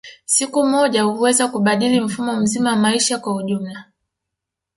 Siku 0.25 0.63
moja 0.65 1.03
huweza 1.03 1.47
kubadili 1.47 1.99
mfumo 2.01 2.35
mzima 2.35 2.69
wa 2.69 2.75
maisha 2.75 3.19
kwa 3.19 3.35
ujumla 3.35 3.85